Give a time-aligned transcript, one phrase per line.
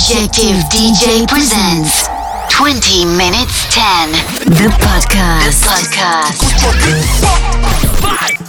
[0.00, 2.08] Objective DJ presents
[2.48, 4.12] 20 minutes 10.
[4.48, 5.60] The podcast.
[5.60, 6.40] The podcast.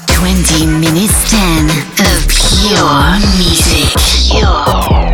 [0.07, 1.67] 20 minutes 10
[2.07, 3.91] of pure music.
[4.31, 5.10] Pure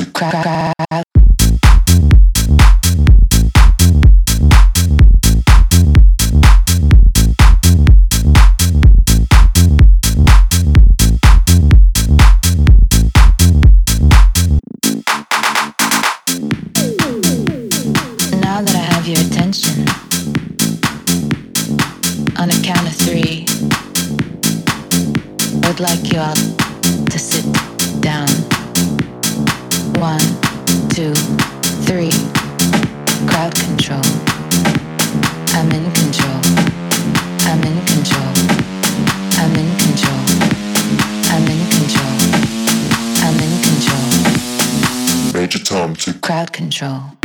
[0.00, 0.81] Crack.
[30.94, 31.14] two,
[31.88, 32.12] three.
[33.26, 34.02] Crowd control.
[35.56, 36.40] I'm in control.
[37.48, 38.32] I'm in control.
[39.40, 40.20] I'm in control.
[41.32, 42.14] I'm in control.
[43.24, 45.32] I'm in control.
[45.32, 47.21] Major Tom to crowd control.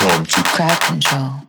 [0.00, 1.47] It's to crowd control.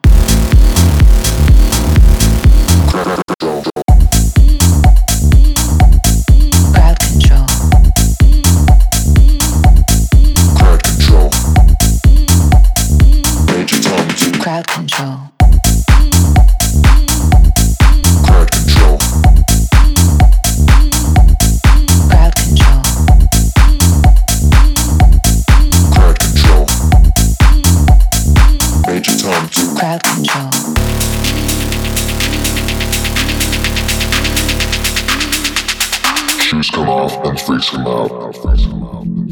[36.50, 38.36] shoes come off and freaks come out.
[38.38, 39.28] Freaks come.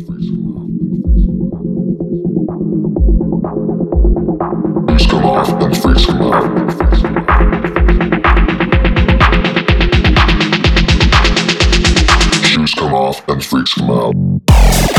[4.88, 6.44] Shoes come off and freaks come out.
[12.46, 14.97] Shoes come off and freaks come out.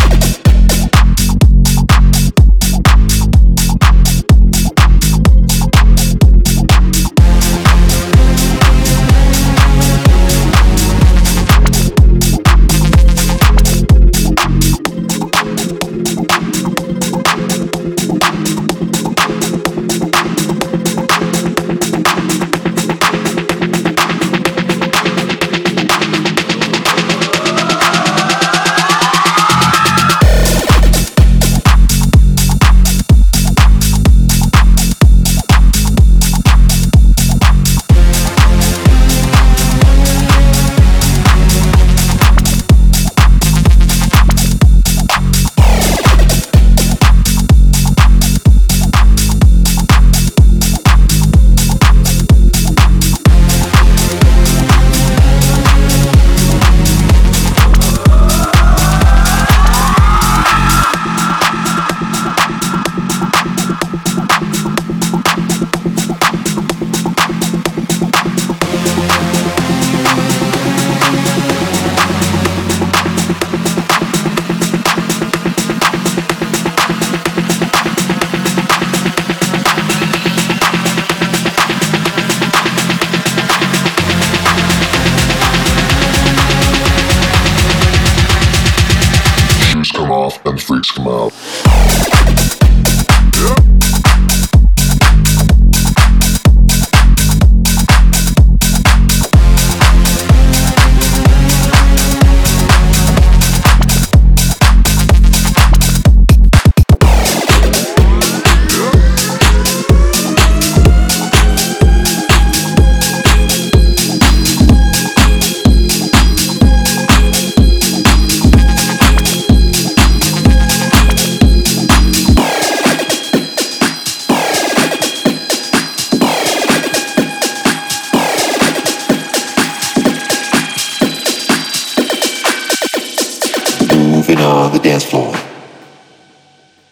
[134.28, 135.34] moving on the dance floor,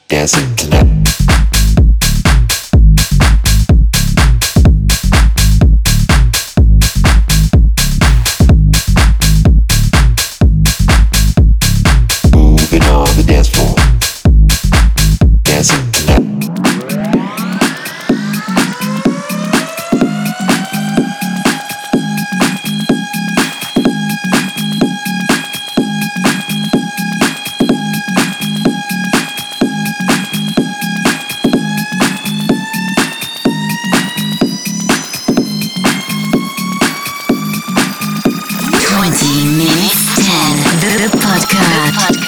[0.08, 0.95] dancing tonight.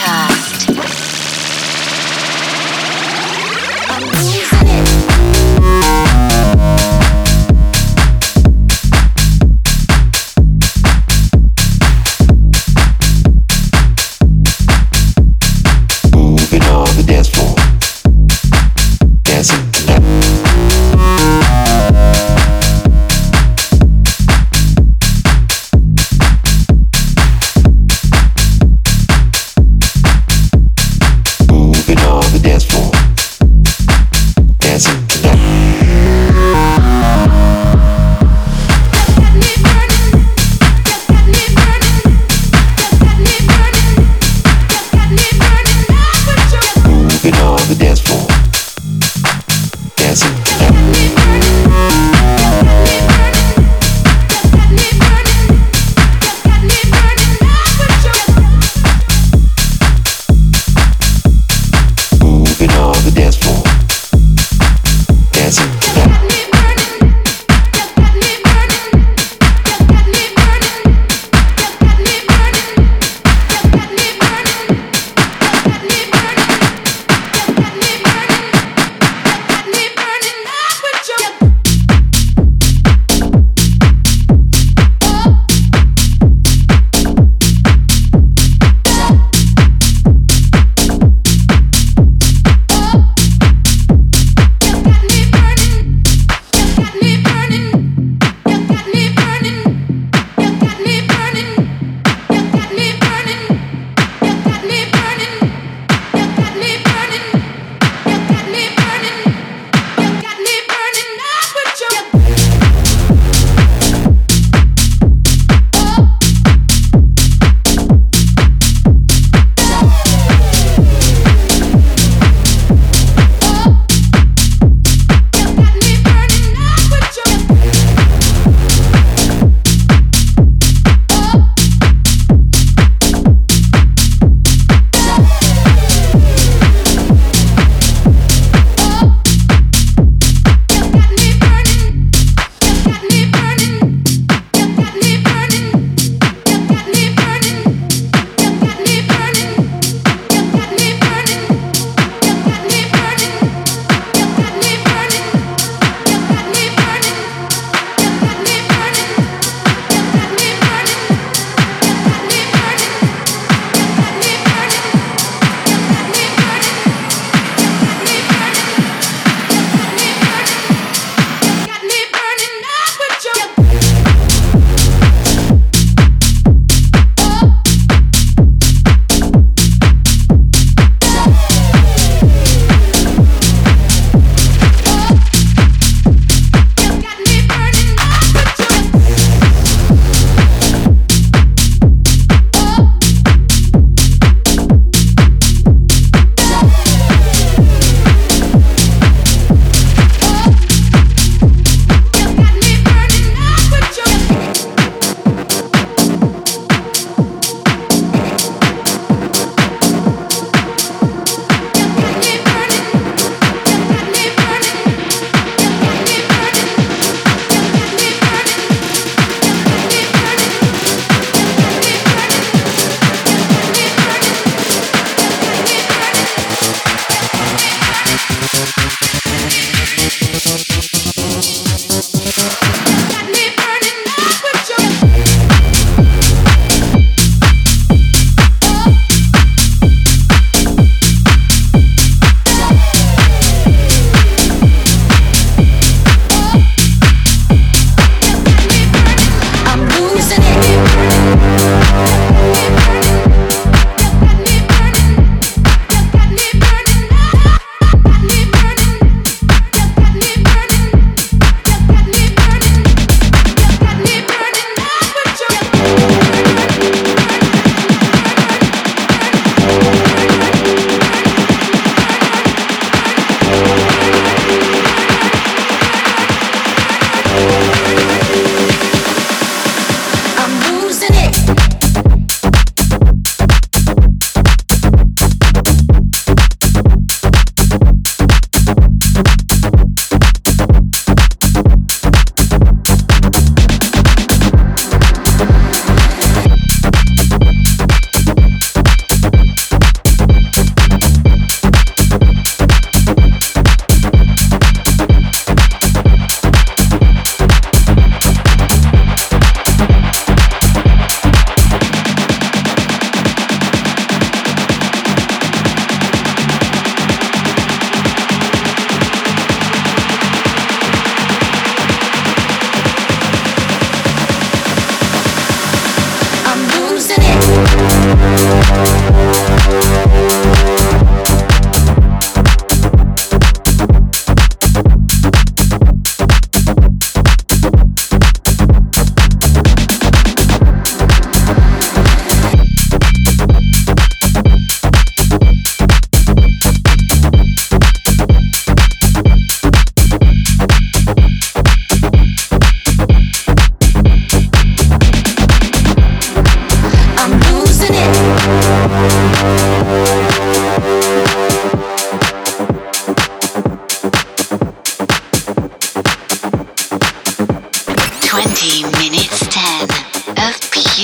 [0.08, 0.48] Podcast.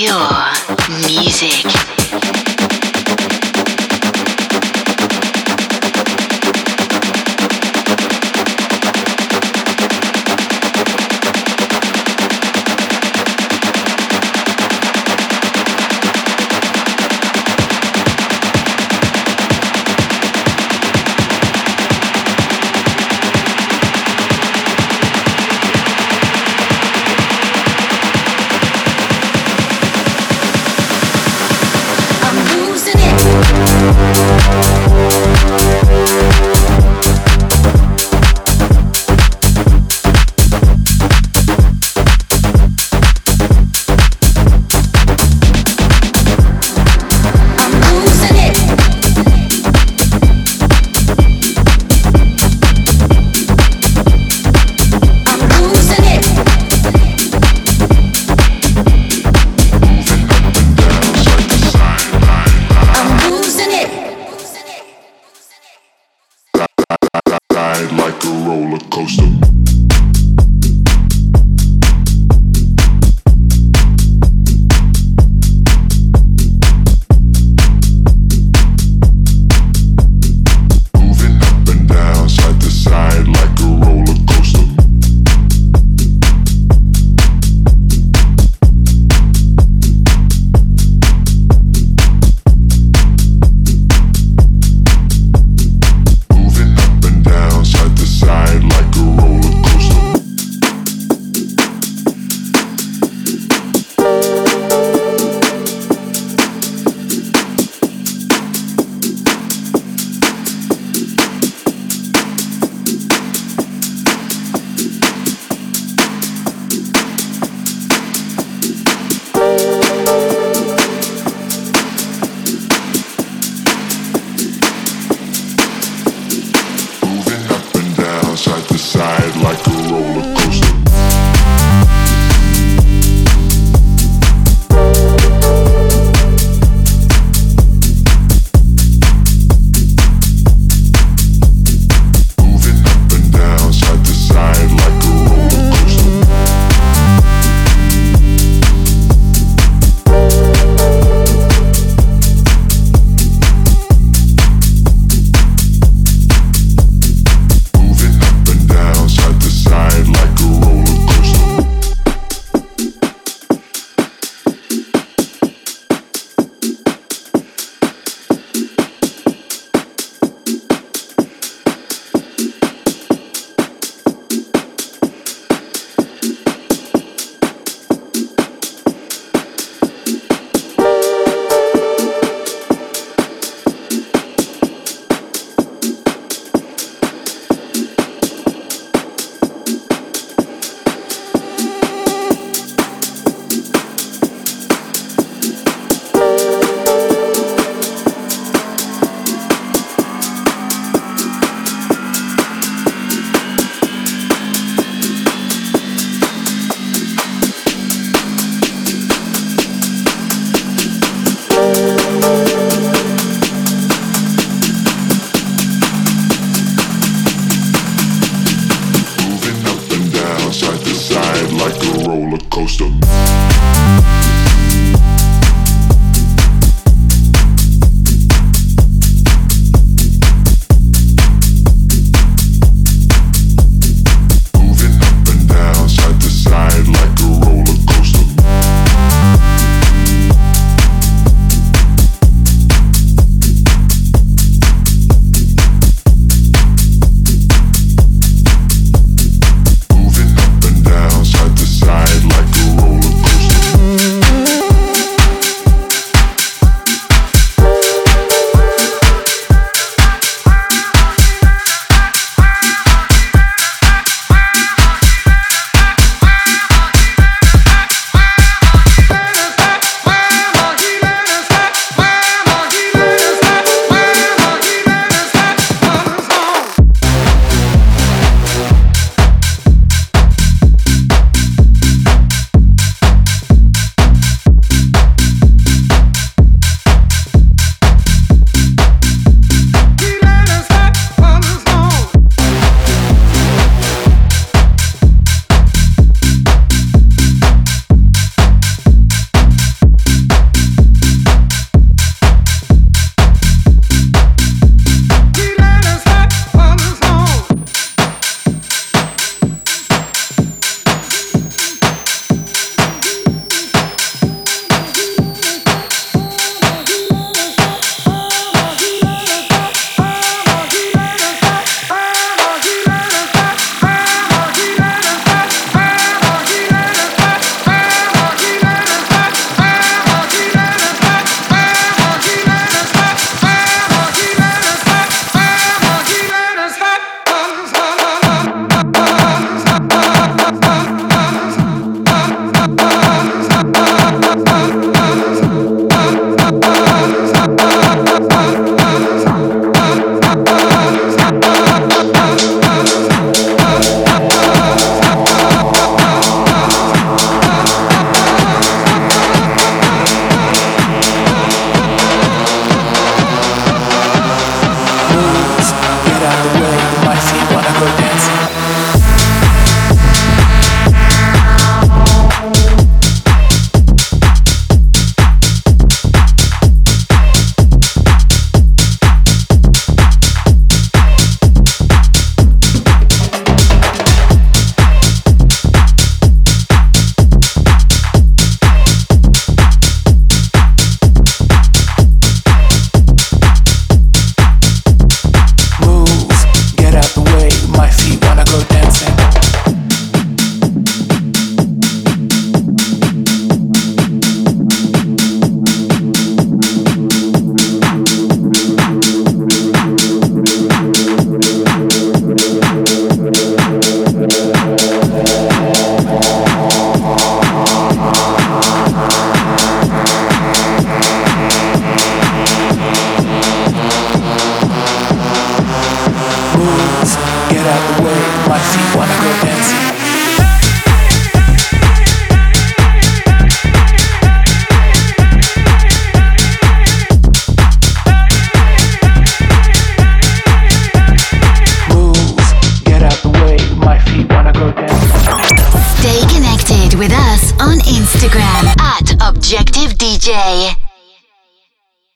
[0.05, 0.53] Pure
[1.07, 1.74] music.